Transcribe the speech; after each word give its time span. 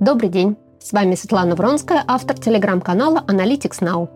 Добрый 0.00 0.30
день! 0.30 0.56
С 0.80 0.94
вами 0.94 1.14
Светлана 1.14 1.54
Вронская, 1.54 2.02
автор 2.06 2.38
телеграм-канала 2.38 3.22
Analytics 3.28 3.82
Now. 3.82 4.08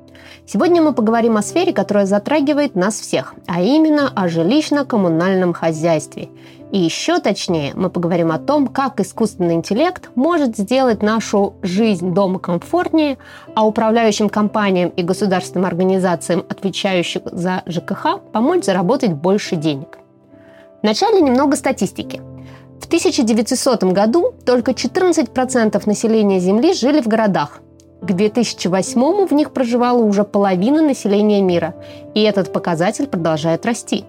Сегодня 0.47 0.81
мы 0.81 0.95
поговорим 0.95 1.37
о 1.37 1.43
сфере, 1.43 1.75
которая 1.75 2.07
затрагивает 2.07 2.75
нас 2.75 2.99
всех, 2.99 3.35
а 3.47 3.61
именно 3.61 4.09
о 4.09 4.29
жилищно-коммунальном 4.29 5.53
хозяйстве. 5.53 6.31
И 6.73 6.79
еще 6.79 7.19
точнее, 7.19 7.73
мы 7.75 7.91
поговорим 7.91 8.33
о 8.33 8.39
том, 8.39 8.69
как 8.69 8.99
искусственный 8.99 9.57
интеллект 9.57 10.09
может 10.15 10.57
сделать 10.57 11.03
нашу 11.03 11.53
жизнь 11.61 12.15
дома 12.15 12.39
комфортнее, 12.39 13.19
а 13.55 13.67
управляющим 13.67 14.31
компаниям 14.31 14.89
и 14.89 15.03
государственным 15.03 15.67
организациям, 15.67 16.47
отвечающим 16.49 17.21
за 17.27 17.63
ЖКХ, 17.67 18.21
помочь 18.33 18.65
заработать 18.65 19.13
больше 19.13 19.57
денег. 19.57 19.99
Вначале 20.83 21.21
немного 21.21 21.57
статистики– 21.57 22.23
в 22.85 22.87
1900 22.87 23.85
году 23.85 24.35
только 24.45 24.73
14% 24.73 25.83
населения 25.87 26.39
Земли 26.39 26.75
жили 26.75 27.01
в 27.01 27.09
городах. 27.09 27.61
К 28.03 28.13
2008 28.13 29.27
в 29.27 29.33
них 29.33 29.53
проживала 29.53 30.03
уже 30.03 30.23
половина 30.23 30.83
населения 30.83 31.41
мира, 31.41 31.75
и 32.15 32.21
этот 32.21 32.53
показатель 32.53 33.07
продолжает 33.07 33.65
расти. 33.65 34.05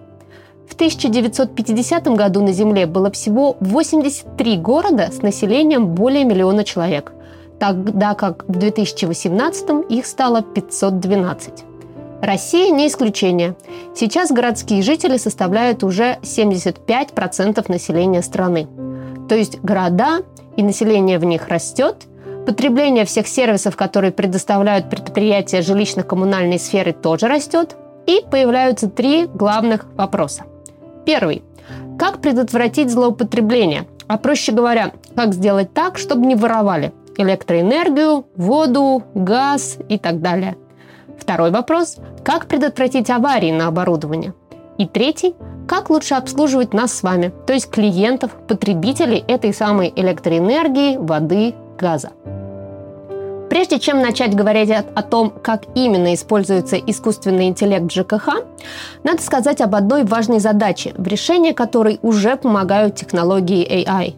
В 0.68 0.74
1950 0.74 2.08
году 2.08 2.42
на 2.42 2.52
Земле 2.52 2.84
было 2.84 3.10
всего 3.10 3.56
83 3.60 4.58
города 4.58 5.10
с 5.10 5.22
населением 5.22 5.86
более 5.94 6.24
миллиона 6.24 6.62
человек, 6.62 7.12
тогда 7.58 8.12
как 8.12 8.44
в 8.46 8.58
2018 8.58 9.90
их 9.90 10.04
стало 10.04 10.42
512. 10.42 11.64
Россия 12.22 12.70
не 12.70 12.88
исключение. 12.88 13.56
Сейчас 13.94 14.30
городские 14.30 14.82
жители 14.82 15.18
составляют 15.18 15.84
уже 15.84 16.18
75% 16.22 17.64
населения 17.70 18.22
страны. 18.22 18.66
То 19.28 19.34
есть 19.34 19.60
города 19.60 20.22
и 20.56 20.62
население 20.62 21.18
в 21.18 21.24
них 21.24 21.48
растет, 21.48 22.06
потребление 22.46 23.04
всех 23.04 23.28
сервисов, 23.28 23.76
которые 23.76 24.12
предоставляют 24.12 24.88
предприятия 24.88 25.60
жилищно-коммунальной 25.60 26.58
сферы, 26.58 26.92
тоже 26.92 27.28
растет, 27.28 27.76
и 28.06 28.22
появляются 28.30 28.88
три 28.88 29.26
главных 29.26 29.86
вопроса. 29.96 30.44
Первый. 31.04 31.42
Как 31.98 32.20
предотвратить 32.20 32.90
злоупотребление? 32.90 33.86
А 34.06 34.16
проще 34.16 34.52
говоря, 34.52 34.92
как 35.14 35.34
сделать 35.34 35.74
так, 35.74 35.98
чтобы 35.98 36.26
не 36.26 36.34
воровали 36.34 36.92
электроэнергию, 37.18 38.26
воду, 38.36 39.02
газ 39.14 39.78
и 39.88 39.98
так 39.98 40.20
далее– 40.20 40.56
Второй 41.18 41.50
вопрос– 41.50 41.96
как 42.24 42.46
предотвратить 42.46 43.10
аварии 43.10 43.52
на 43.52 43.68
оборудовании? 43.68 44.32
И 44.78 44.86
третий– 44.86 45.34
как 45.66 45.90
лучше 45.90 46.14
обслуживать 46.14 46.72
нас 46.72 46.92
с 46.92 47.02
вами, 47.02 47.32
то 47.46 47.52
есть 47.52 47.70
клиентов, 47.70 48.30
потребителей 48.46 49.24
этой 49.26 49.52
самой 49.52 49.92
электроэнергии, 49.94 50.96
воды, 50.96 51.54
газа. 51.78 52.10
Прежде 53.50 53.78
чем 53.78 54.00
начать 54.00 54.34
говорить 54.34 54.70
о, 54.70 55.02
том, 55.02 55.30
как 55.30 55.62
именно 55.74 56.14
используется 56.14 56.76
искусственный 56.76 57.48
интеллект 57.48 57.90
ЖКХ, 57.90 58.42
надо 59.02 59.22
сказать 59.22 59.60
об 59.60 59.74
одной 59.74 60.04
важной 60.04 60.40
задаче, 60.40 60.94
в 60.96 61.06
решении 61.06 61.52
которой 61.52 61.98
уже 62.02 62.36
помогают 62.36 62.96
технологии 62.96 63.66
AI. 63.66 64.14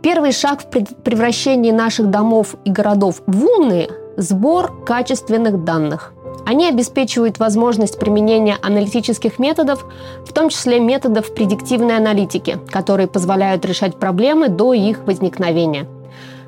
Первый 0.00 0.32
шаг 0.32 0.62
в 0.62 0.66
превращении 0.66 1.70
наших 1.70 2.10
домов 2.10 2.56
и 2.64 2.70
городов 2.70 3.22
в 3.26 3.44
умные– 3.44 3.88
сбор 4.16 4.84
качественных 4.84 5.64
данных– 5.64 6.12
они 6.52 6.68
обеспечивают 6.68 7.38
возможность 7.38 7.98
применения 7.98 8.58
аналитических 8.60 9.38
методов, 9.38 9.86
в 10.26 10.34
том 10.34 10.50
числе 10.50 10.80
методов 10.80 11.34
предиктивной 11.34 11.96
аналитики, 11.96 12.58
которые 12.70 13.08
позволяют 13.08 13.64
решать 13.64 13.96
проблемы 13.96 14.48
до 14.48 14.74
их 14.74 14.98
возникновения. 15.06 15.86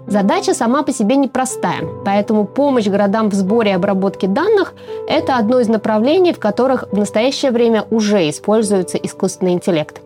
Задача 0.07 0.53
сама 0.53 0.83
по 0.83 0.93
себе 0.93 1.17
непростая, 1.17 1.81
поэтому 2.05 2.45
помощь 2.45 2.87
городам 2.87 3.31
в 3.31 3.35
сборе 3.35 3.71
и 3.71 3.75
обработке 3.75 4.27
данных– 4.27 4.75
это 5.09 5.39
одно 5.39 5.61
из 5.61 5.69
направлений, 5.69 6.35
в 6.35 6.39
которых 6.39 6.85
в 6.93 6.99
настоящее 6.99 7.51
время 7.51 7.87
уже 7.91 8.29
используется 8.29 8.99
искусственный 8.99 9.55
интеллект. 9.55 10.04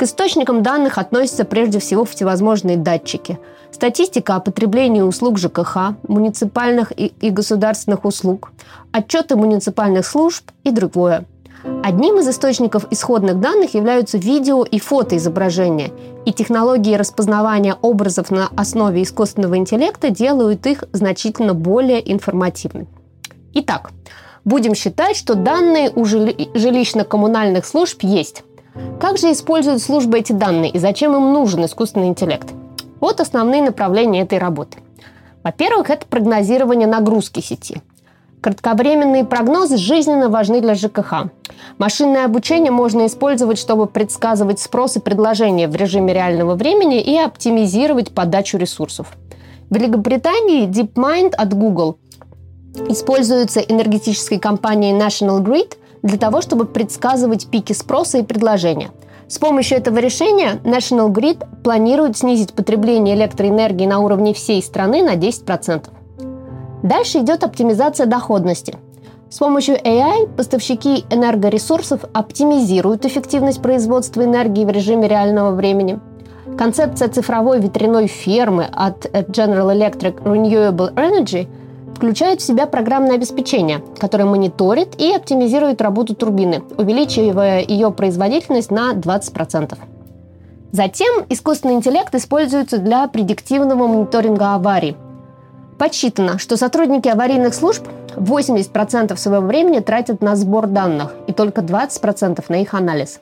К 0.00 0.04
источникам 0.04 0.62
данных 0.62 0.96
относятся 0.96 1.44
прежде 1.44 1.78
всего 1.78 2.06
всевозможные 2.06 2.78
датчики– 2.78 3.38
статистика 3.70 4.34
о 4.34 4.40
потреблении 4.40 5.02
услуг 5.02 5.36
ЖКХ, 5.38 5.94
муниципальных 6.08 6.90
и, 6.98 7.08
и 7.20 7.28
государственных 7.28 8.06
услуг, 8.06 8.50
отчеты 8.92 9.36
муниципальных 9.36 10.06
служб 10.06 10.52
и 10.64 10.70
другое. 10.70 11.26
Одним 11.84 12.18
из 12.18 12.26
источников 12.30 12.86
исходных 12.90 13.40
данных 13.40 13.74
являются 13.74 14.16
видео 14.16 14.64
и 14.64 14.80
фотоизображения, 14.80 15.90
и 16.24 16.32
технологии 16.32 16.94
распознавания 16.94 17.74
образов 17.74 18.30
на 18.30 18.48
основе 18.56 19.02
искусственного 19.02 19.58
интеллекта 19.58 20.08
делают 20.08 20.64
их 20.64 20.84
значительно 20.94 21.52
более 21.52 22.10
информативными. 22.10 22.88
Итак, 23.52 23.90
будем 24.46 24.74
считать, 24.74 25.18
что 25.18 25.34
данные 25.34 25.90
у 25.94 26.06
жилищно-коммунальных 26.06 27.66
служб 27.66 28.02
есть. 28.02 28.44
Как 29.00 29.18
же 29.18 29.32
используют 29.32 29.82
службы 29.82 30.18
эти 30.18 30.32
данные 30.32 30.70
и 30.70 30.78
зачем 30.78 31.16
им 31.16 31.32
нужен 31.32 31.64
искусственный 31.64 32.08
интеллект? 32.08 32.48
Вот 33.00 33.20
основные 33.20 33.62
направления 33.62 34.22
этой 34.22 34.38
работы. 34.38 34.78
Во-первых, 35.42 35.88
это 35.88 36.06
прогнозирование 36.06 36.86
нагрузки 36.86 37.40
сети. 37.40 37.82
Кратковременные 38.42 39.24
прогнозы 39.24 39.76
жизненно 39.76 40.30
важны 40.30 40.60
для 40.60 40.74
ЖКХ. 40.74 41.30
Машинное 41.76 42.24
обучение 42.24 42.70
можно 42.70 43.06
использовать, 43.06 43.58
чтобы 43.58 43.86
предсказывать 43.86 44.60
спрос 44.60 44.96
и 44.96 45.00
предложение 45.00 45.68
в 45.68 45.76
режиме 45.76 46.14
реального 46.14 46.54
времени 46.54 47.00
и 47.00 47.18
оптимизировать 47.18 48.12
подачу 48.12 48.56
ресурсов. 48.56 49.08
В 49.68 49.74
Великобритании 49.74 50.66
DeepMind 50.66 51.34
от 51.34 51.54
Google 51.54 51.98
используется 52.88 53.60
энергетической 53.60 54.38
компанией 54.38 54.94
National 54.94 55.40
Grid 55.40 55.76
для 56.02 56.18
того, 56.18 56.40
чтобы 56.40 56.66
предсказывать 56.66 57.46
пики 57.46 57.72
спроса 57.72 58.18
и 58.18 58.22
предложения– 58.22 58.90
с 59.30 59.38
помощью 59.38 59.78
этого 59.78 59.98
решения 59.98 60.58
National 60.64 61.08
Grid 61.12 61.46
планирует 61.62 62.16
снизить 62.16 62.52
потребление 62.52 63.14
электроэнергии 63.14 63.86
на 63.86 64.00
уровне 64.00 64.34
всей 64.34 64.60
страны 64.60 65.04
на 65.04 65.14
10%. 65.14 65.84
Дальше 66.82 67.18
идет 67.18 67.44
оптимизация 67.44 68.06
доходности. 68.06 68.76
С 69.28 69.38
помощью 69.38 69.76
AI 69.76 70.26
поставщики 70.36 71.04
энергоресурсов 71.10 72.00
оптимизируют 72.12 73.06
эффективность 73.06 73.62
производства 73.62 74.24
энергии 74.24 74.64
в 74.64 74.70
режиме 74.70 75.06
реального 75.06 75.52
времени. 75.52 76.00
Концепция 76.58 77.06
цифровой 77.06 77.60
ветряной 77.60 78.08
фермы 78.08 78.64
от 78.64 79.06
General 79.06 79.72
Electric 79.72 80.24
Renewable 80.24 80.92
Energy– 80.94 81.46
включает 82.00 82.40
в 82.40 82.46
себя 82.46 82.66
программное 82.66 83.16
обеспечение, 83.16 83.84
которое 83.98 84.24
мониторит 84.24 84.98
и 84.98 85.12
оптимизирует 85.12 85.82
работу 85.82 86.14
турбины, 86.14 86.62
увеличивая 86.78 87.60
ее 87.60 87.90
производительность 87.90 88.70
на 88.70 88.94
20%. 88.94 89.76
Затем 90.72 91.26
искусственный 91.28 91.74
интеллект 91.74 92.14
используется 92.14 92.78
для 92.78 93.06
предиктивного 93.06 93.86
мониторинга 93.86 94.54
аварий. 94.54 94.96
Подсчитано, 95.76 96.38
что 96.38 96.56
сотрудники 96.56 97.06
аварийных 97.06 97.52
служб 97.52 97.86
80% 98.16 99.14
своего 99.18 99.46
времени 99.46 99.80
тратят 99.80 100.22
на 100.22 100.36
сбор 100.36 100.68
данных 100.68 101.14
и 101.26 101.34
только 101.34 101.60
20% 101.60 102.42
на 102.48 102.62
их 102.62 102.72
анализ. 102.72 103.20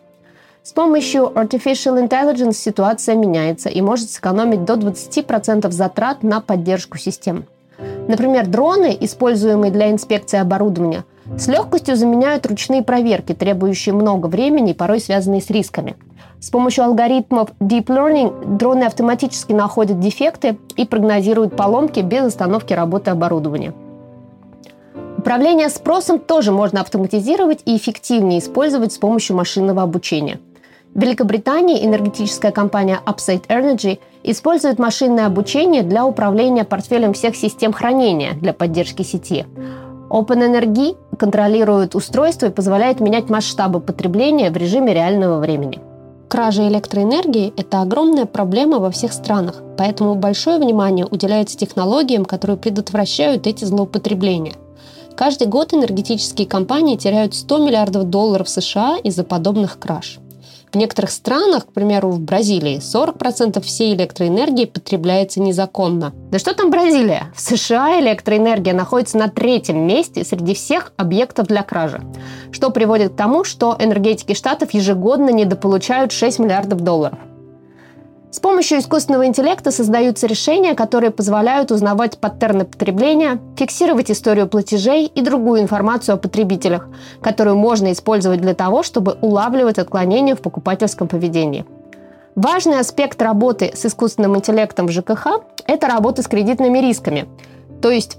С 0.63 0.71
помощью 0.71 1.25
Artificial 1.35 2.01
Intelligence 2.01 2.53
ситуация 2.53 3.17
меняется 3.17 3.71
и 3.71 3.81
может 3.81 4.09
сэкономить 4.11 4.65
до 4.65 4.75
20% 4.75 5.69
затрат 5.73 6.23
на 6.23 6.41
поддержку 6.41 6.97
систем– 6.97 7.45
Например, 8.09 8.47
дроны, 8.47 8.97
используемые 8.99 9.71
для 9.71 9.91
инспекции 9.91 10.39
оборудования, 10.39 11.05
с 11.37 11.47
легкостью 11.47 11.95
заменяют 11.95 12.47
ручные 12.47 12.83
проверки, 12.83 13.35
требующие 13.35 13.95
много 13.95 14.27
времени 14.27 14.71
и 14.71 14.75
порой 14.75 14.99
связанные 14.99 15.43
с 15.43 15.51
рисками. 15.51 15.95
С 16.41 16.49
помощью 16.49 16.85
алгоритмов 16.85 17.51
Deep 17.61 17.85
Learning 17.85 18.57
дроны 18.57 18.85
автоматически 18.85 19.53
находят 19.53 20.01
дефекты 20.01 20.59
и 20.77 20.87
прогнозируют 20.87 21.55
поломки 21.55 22.01
без 22.01 22.25
остановки 22.25 22.73
работы 22.73 23.11
оборудования. 23.11 23.75
Управление 25.19 25.69
спросом 25.69 26.19
тоже 26.19 26.51
можно 26.51 26.81
автоматизировать 26.81 27.61
и 27.67 27.77
эффективнее 27.77 28.39
использовать 28.39 28.95
с 28.95 28.99
помощью 28.99 29.37
машинного 29.37 29.83
обучения– 29.83 30.41
в 30.99 31.01
Великобритании 31.01 31.87
энергетическая 31.87 32.51
компания 32.51 33.01
Upside 33.07 33.47
Energy 33.47 34.01
использует 34.25 34.81
машинное 34.81 35.27
обучение 35.27 35.85
для 35.85 36.05
управления 36.05 36.65
портфелем 36.65 37.13
всех 37.13 37.37
систем 37.37 37.73
хранения 37.73 38.33
для 38.33 38.53
поддержки 38.53 39.03
сети. 39.03 39.47
OpenEnergy 40.11 40.97
контролирует 41.17 41.95
устройство 41.95 42.47
и 42.47 42.51
позволяет 42.51 42.99
менять 42.99 43.31
масштабы 43.31 43.79
потребления 43.79 44.51
в 44.51 44.57
режиме 44.57 44.93
реального 44.93 45.39
времени. 45.39 45.79
Кража 46.29 46.67
электроэнергии– 46.67 47.53
это 47.57 47.81
огромная 47.81 48.27
проблема 48.27 48.81
во 48.81 48.91
всех 48.91 49.13
странах, 49.13 49.63
поэтому 49.77 50.17
большое 50.17 50.59
внимание 50.59 51.07
уделяется 51.07 51.57
технологиям, 51.57 52.25
которые 52.25 52.57
предотвращают 52.57 53.47
эти 53.47 53.65
злоупотребления. 53.65 54.55
Каждый 55.17 55.47
год 55.47 55.73
энергетические 55.73 56.49
компании 56.49 56.97
теряют 56.97 57.37
100 57.37 57.59
миллиардов 57.59 58.11
долларов 58.11 58.49
США 58.49 58.97
из-за 59.05 59.23
подобных 59.23 59.79
краж– 59.79 60.19
В 60.73 60.77
некоторых 60.77 61.11
странах, 61.11 61.67
к 61.67 61.73
примеру, 61.73 62.11
в 62.11 62.21
Бразилии, 62.21 62.79
40% 62.79 63.61
всей 63.63 63.95
электроэнергии 63.95 64.67
потребляется 64.67 65.41
незаконно. 65.41 66.13
Да 66.31 66.39
что 66.39 66.55
там 66.55 66.71
Бразилия? 66.71 67.33
В 67.35 67.41
США 67.41 67.99
электроэнергия 68.01 68.75
находится 68.75 69.17
на 69.17 69.29
третьем 69.29 69.87
месте 69.87 70.25
среди 70.25 70.55
всех 70.55 70.93
объектов 70.97 71.47
для 71.47 71.63
кражи, 71.63 72.03
что 72.53 72.71
приводит 72.71 73.13
к 73.13 73.17
тому, 73.17 73.45
что 73.45 73.77
энергетики 73.79 74.35
штатов 74.35 74.75
ежегодно 74.75 75.31
недополучают 75.31 76.13
6 76.13 76.39
миллиардов 76.39 76.81
долларов. 76.81 77.19
С 78.31 78.41
помощью 78.41 78.79
искусственного 78.79 79.27
интеллекта 79.27 79.71
создаются 79.71 80.27
решения, 80.27 80.75
которые 80.75 81.11
позволяют 81.11 81.71
узнавать 81.71 82.19
паттерны 82.19 82.67
потребления, 82.67 83.41
фиксировать 83.57 84.11
историю 84.11 84.47
платежей 84.47 85.07
и 85.07 85.23
другую 85.23 85.63
информацию 85.63 86.15
о 86.15 86.19
потребителях, 86.19 86.89
которую 87.23 87.57
можно 87.57 87.91
использовать 87.91 88.43
для 88.43 88.55
того, 88.55 88.83
чтобы 88.83 89.17
улавливать 89.23 89.79
отклонения 89.79 90.35
в 90.35 90.43
покупательском 90.43 91.09
поведении. 91.09 91.65
Важный 92.35 92.81
аспект 92.81 93.21
работы 93.23 93.73
с 93.75 93.87
искусственным 93.87 94.37
интеллектом 94.37 94.89
в 94.89 94.91
ЖКХ– 94.91 95.41
это 95.67 95.87
работа 95.87 96.23
с 96.23 96.29
кредитными 96.29 96.79
рисками, 96.81 97.27
то 97.81 97.91
есть 97.91 98.19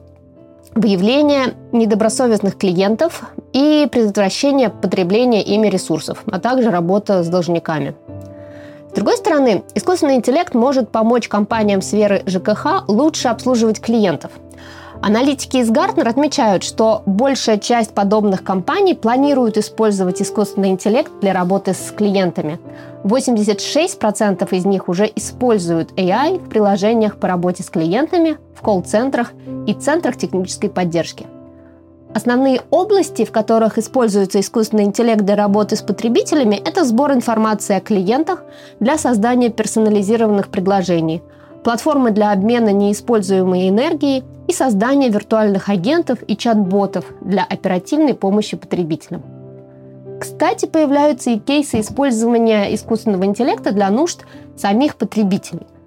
выявление 0.73 1.53
недобросовестных 1.71 2.57
клиентов 2.57 3.29
и 3.53 3.87
предотвращение 3.91 4.69
потребления 4.69 5.43
ими 5.43 5.67
ресурсов, 5.67 6.23
а 6.25 6.39
также 6.39 6.71
работа 6.71 7.23
с 7.23 7.27
должниками– 7.27 7.95
с 8.89 8.95
другой 8.95 9.17
стороны, 9.17 9.63
искусственный 9.75 10.15
интеллект 10.15 10.55
может 10.55 10.89
помочь 10.89 11.27
компаниям 11.27 11.81
сферы 11.81 12.23
ЖКХ 12.25 12.85
лучше 12.87 13.27
обслуживать 13.27 13.79
клиентов. 13.79 14.31
Аналитики 15.01 15.57
из 15.57 15.69
Гартнер 15.69 16.07
отмечают, 16.07 16.63
что 16.63 17.03
большая 17.05 17.57
часть 17.59 17.93
подобных 17.93 18.43
компаний 18.43 18.95
планируют 18.95 19.57
использовать 19.57 20.21
искусственный 20.21 20.69
интеллект 20.69 21.11
для 21.21 21.33
работы 21.33 21.73
с 21.73 21.93
клиентами. 21.95 22.59
86% 23.03 24.47
из 24.53 24.65
них 24.65 24.89
уже 24.89 25.09
используют 25.15 25.91
AI 25.93 26.39
в 26.39 26.49
приложениях 26.49 27.15
по 27.17 27.27
работе 27.27 27.63
с 27.63 27.69
клиентами, 27.69 28.37
в 28.55 28.61
колл-центрах 28.61 29.31
и 29.67 29.73
центрах 29.73 30.17
технической 30.17 30.69
поддержки– 30.69 31.27
Основные 32.13 32.61
области, 32.71 33.23
в 33.23 33.31
которых 33.31 33.77
используется 33.77 34.39
искусственный 34.39 34.85
интеллект 34.85 35.21
для 35.21 35.35
работы 35.35 35.75
с 35.75 35.83
потребителями, 35.83 36.55
это 36.55 36.83
сбор 36.83 37.13
информации 37.13 37.75
о 37.75 37.81
клиентах 37.81 38.43
для 38.79 38.97
создания 38.97 39.49
персонализированных 39.49 40.47
предложений, 40.49 41.21
платформы 41.63 42.09
для 42.09 42.31
обмена 42.31 42.73
неиспользуемой 42.73 43.69
энергией 43.69 44.23
и 44.47 44.53
создание 44.53 45.11
виртуальных 45.11 45.69
агентов 45.69 46.19
и 46.27 46.35
чат-ботов 46.35 47.05
для 47.21 47.43
оперативной 47.43 48.15
помощи 48.15 48.57
потребителям. 48.57 49.21
Кстати, 50.19 50.65
появляются 50.65 51.29
и 51.29 51.37
кейсы 51.37 51.79
использования 51.79 52.73
искусственного 52.73 53.25
интеллекта 53.25 53.71
для 53.71 53.89
нужд 53.91 54.25
самих 54.57 54.95
потребителей– 54.95 55.67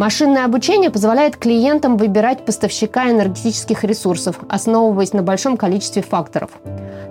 Машинное 0.00 0.46
обучение 0.46 0.88
позволяет 0.88 1.36
клиентам 1.36 1.98
выбирать 1.98 2.46
поставщика 2.46 3.10
энергетических 3.10 3.84
ресурсов, 3.84 4.40
основываясь 4.48 5.12
на 5.12 5.22
большом 5.22 5.58
количестве 5.58 6.00
факторов. 6.00 6.52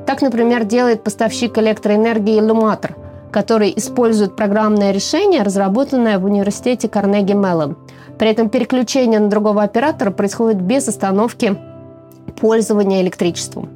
Так, 0.08 0.24
например, 0.24 0.64
делает 0.64 1.04
поставщик 1.04 1.56
электроэнергии 1.60 2.42
Lumator, 2.42 2.96
который 3.30 3.72
использует 3.76 4.36
программное 4.36 4.90
решение, 4.90 5.44
разработанное 5.44 6.18
в 6.18 6.26
университете 6.26 6.90
Карнеги 6.90 7.34
Меллон. 7.34 7.78
При 8.18 8.32
этом 8.32 8.50
переключение 8.50 9.20
на 9.20 9.30
другого 9.30 9.62
оператора 9.62 10.10
происходит 10.10 10.60
без 10.60 10.88
остановки 10.88 11.56
пользования 12.42 13.04
электричеством. 13.04 13.70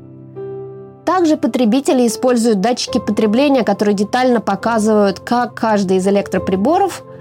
Также 1.05 1.37
потребители 1.37 2.07
используют 2.07 2.61
датчики 2.61 2.97
потребления, 2.97 3.61
которые 3.61 3.93
детально 3.93 4.41
показывают, 4.41 5.19
как 5.19 5.53
каждый 5.53 5.97
из 5.97 6.07
электроприборов– 6.07 7.03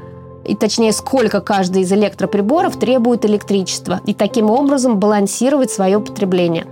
и 0.45 0.55
точнее 0.55 0.93
сколько 0.93 1.41
каждый 1.41 1.83
из 1.83 1.93
электроприборов 1.93 2.79
требует 2.79 3.25
электричества, 3.25 4.01
и 4.07 4.15
таким 4.15 4.51
образом 4.51 4.99
балансировать 4.99 5.71
свое 5.71 6.01
потребление. 6.01 6.67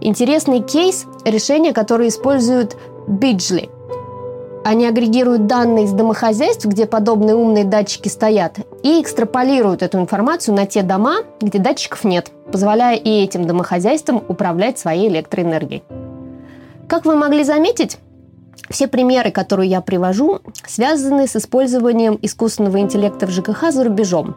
Интересный 0.00 0.60
кейс– 0.60 1.06
решение, 1.24 1.72
которое 1.72 2.08
используют 2.08 2.76
Биджли. 3.06 3.68
Они 4.64 4.86
агрегируют 4.86 5.46
данные 5.46 5.86
из 5.86 5.92
домохозяйств, 5.92 6.66
где 6.66 6.86
подобные 6.86 7.34
умные 7.34 7.64
датчики 7.64 8.08
стоят, 8.08 8.58
и 8.82 9.00
экстраполируют 9.00 9.82
эту 9.82 9.98
информацию 9.98 10.54
на 10.54 10.66
те 10.66 10.82
дома, 10.82 11.18
где 11.40 11.58
датчиков 11.58 12.04
нет, 12.04 12.30
позволяя 12.52 12.96
и 12.96 13.22
этим 13.22 13.46
домохозяйствам 13.46 14.22
управлять 14.28 14.78
своей 14.78 15.08
электроэнергией. 15.08 15.82
Как 16.88 17.06
вы 17.06 17.16
могли 17.16 17.44
заметить, 17.44 17.98
все 18.70 18.86
примеры, 18.86 19.30
которые 19.30 19.68
я 19.68 19.80
привожу, 19.80 20.40
связаны 20.66 21.26
с 21.26 21.36
использованием 21.36 22.18
искусственного 22.22 22.78
интеллекта 22.78 23.26
в 23.26 23.30
ЖКХ 23.30 23.70
за 23.70 23.84
рубежом. 23.84 24.36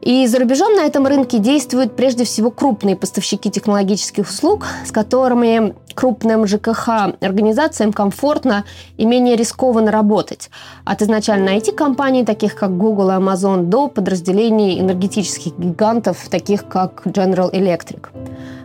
И 0.00 0.26
за 0.26 0.40
рубежом 0.40 0.74
на 0.74 0.80
этом 0.80 1.06
рынке 1.06 1.38
действуют 1.38 1.94
прежде 1.94 2.24
всего 2.24 2.50
крупные 2.50 2.96
поставщики 2.96 3.50
технологических 3.50 4.28
услуг, 4.28 4.66
с 4.84 4.90
которыми 4.90 5.74
крупным 5.94 6.44
ЖКХ 6.44 7.14
организациям 7.20 7.92
комфортно 7.92 8.64
и 8.96 9.04
менее 9.04 9.36
рискованно 9.36 9.92
работать. 9.92 10.50
От 10.84 11.02
изначально 11.02 11.50
IT-компаний, 11.50 12.24
таких 12.24 12.56
как 12.56 12.76
Google 12.76 13.10
и 13.10 13.12
Amazon, 13.12 13.64
до 13.64 13.86
подразделений 13.86 14.80
энергетических 14.80 15.56
гигантов, 15.56 16.28
таких 16.28 16.66
как 16.66 17.06
General 17.06 17.52
Electric. 17.52 18.08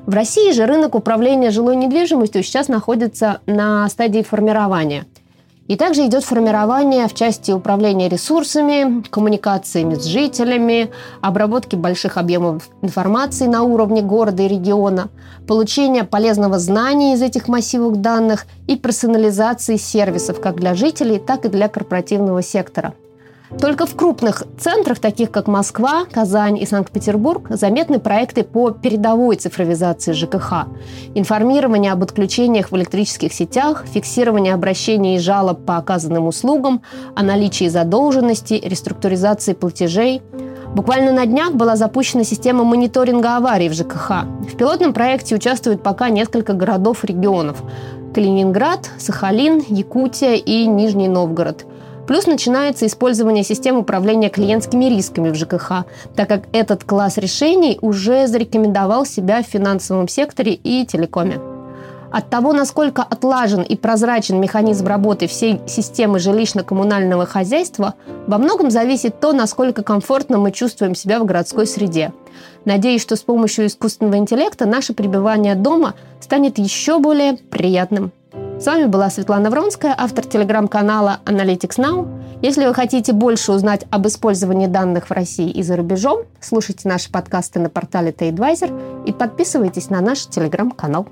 В 0.08 0.14
России 0.14 0.52
же 0.54 0.66
рынок 0.66 0.96
управления 0.96 1.52
жилой 1.52 1.76
недвижимостью 1.76 2.42
сейчас 2.42 2.70
находится 2.70 3.42
на 3.46 3.88
стадии 3.90 4.24
формирования– 4.24 5.06
и 5.68 5.76
также 5.76 6.06
идет 6.06 6.24
формирование 6.24 7.08
в 7.10 7.14
части 7.14 7.52
управления 7.52 8.08
ресурсами, 8.08 9.04
коммуникациями 9.10 9.96
с 9.96 10.06
жителями, 10.06 10.92
обработки 11.20 11.76
больших 11.76 12.16
объемов 12.16 12.70
информации 12.82 13.48
на 13.48 13.64
уровне 13.64 14.02
города 14.02 14.44
и 14.44 14.48
региона, 14.48 15.10
получения 15.46 16.06
полезного 16.06 16.58
знания 16.58 17.16
из 17.16 17.22
этих 17.22 17.50
массивов 17.50 17.98
данных 17.98 18.46
и 18.68 18.78
персонализации 18.78 19.76
сервисов 19.76 20.40
как 20.40 20.56
для 20.56 20.74
жителей, 20.74 21.20
так 21.20 21.44
и 21.44 21.50
для 21.50 21.68
корпоративного 21.68 22.42
сектора– 22.42 22.94
только 23.60 23.86
в 23.86 23.96
крупных 23.96 24.44
центрах, 24.60 25.00
таких 25.00 25.32
как 25.32 25.48
Москва, 25.48 26.06
Казань 26.12 26.58
и 26.58 26.66
Санкт-Петербург, 26.66 27.48
заметны 27.50 28.00
проекты 28.00 28.44
по 28.44 28.72
передовой 28.72 29.38
цифровизации 29.38 30.12
ЖКХ, 30.12 30.68
информирование 31.16 31.94
об 31.94 32.04
отключениях 32.04 32.72
в 32.72 32.78
электрических 32.78 33.34
сетях, 33.34 33.86
фиксирование 33.88 34.54
обращений 34.54 35.16
и 35.16 35.20
жалоб 35.20 35.66
по 35.66 35.78
оказанным 35.78 36.28
услугам, 36.28 36.82
о 37.16 37.24
наличии 37.24 37.70
задолженности, 37.70 38.56
реструктуризации 38.56 39.54
платежей. 39.54 40.22
Буквально 40.76 41.14
на 41.14 41.26
днях 41.26 41.54
была 41.54 41.78
запущена 41.78 42.26
система 42.26 42.66
мониторинга 42.66 43.38
аварий 43.38 43.70
в 43.70 43.74
ЖКХ. 43.74 44.26
В 44.52 44.58
пилотном 44.58 44.94
проекте 44.94 45.36
участвуют 45.36 45.82
пока 45.82 46.10
несколько 46.10 46.54
городов-регионов– 46.54 47.64
Калининград, 48.14 48.90
Сахалин, 48.98 49.64
Якутия 49.68 50.34
и 50.34 50.66
Нижний 50.66 51.08
Новгород– 51.08 51.66
Плюс 52.08 52.26
начинается 52.26 52.88
использование 52.88 53.44
систем 53.44 53.78
управления 53.78 54.30
клиентскими 54.30 54.86
рисками 54.86 55.30
в 55.30 55.36
ЖКХ, 55.36 55.86
так 56.16 56.30
как 56.30 56.44
этот 56.54 56.86
класс 56.86 57.18
решений 57.18 57.78
уже 57.82 58.28
зарекомендовал 58.28 59.06
себя 59.06 59.44
в 59.44 59.46
финансовом 59.46 60.08
секторе 60.08 60.54
и 60.54 60.86
телекоме. 60.86 61.42
От 62.10 62.30
того, 62.30 62.54
насколько 62.54 63.04
отлажен 63.04 63.62
и 63.62 63.76
прозрачен 63.76 64.40
механизм 64.40 64.88
работы 64.88 65.28
всей 65.28 65.60
системы 65.68 66.20
жилищно-коммунального 66.20 67.26
хозяйства, 67.26 67.96
во 68.28 68.38
многом 68.38 68.72
зависит 68.72 69.20
то, 69.20 69.34
насколько 69.34 69.84
комфортно 69.84 70.38
мы 70.38 70.54
чувствуем 70.54 70.96
себя 70.96 71.20
в 71.20 71.26
городской 71.26 71.68
среде. 71.68 72.14
Надеюсь, 72.64 73.02
что 73.02 73.18
с 73.18 73.22
помощью 73.22 73.68
искусственного 73.68 74.16
интеллекта 74.16 74.66
наше 74.66 74.94
пребывание 74.94 75.56
дома 75.56 75.96
станет 76.22 76.58
еще 76.58 77.00
более 77.00 77.34
приятным. 77.34 78.14
С 78.60 78.66
вами 78.66 78.86
была 78.86 79.12
Светлана 79.12 79.52
Вронская, 79.52 79.94
автор 79.96 80.26
телеграм-канала 80.26 81.20
Analytics 81.26 81.78
Now. 81.78 82.08
Если 82.42 82.66
вы 82.66 82.74
хотите 82.74 83.14
больше 83.14 83.52
узнать 83.52 83.86
об 83.92 84.08
использовании 84.08 84.66
данных 84.66 85.10
в 85.10 85.12
России 85.12 85.52
и 85.52 85.62
за 85.62 85.76
рубежом, 85.76 86.24
слушайте 86.42 86.90
наши 86.90 87.12
подкасты 87.12 87.60
на 87.60 87.70
портале 87.70 88.10
TadeAdvisor 88.10 89.06
и 89.06 89.14
подписывайтесь 89.14 89.92
на 89.92 90.02
наш 90.02 90.26
телеграм-канал. 90.26 91.08